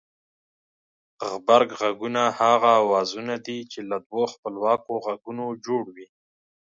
غبرگ 1.29 1.69
غږونه 1.79 2.23
هغه 2.39 2.71
اوازونه 2.83 3.35
دي 3.45 3.59
چې 3.71 3.79
له 3.89 3.97
دوو 4.07 4.23
خپلواکو 4.33 4.91
غږونو 5.05 5.45
جوړ 5.65 5.83
وي 5.95 6.07